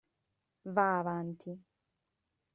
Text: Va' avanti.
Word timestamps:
Va' 0.75 0.97
avanti. 0.97 1.53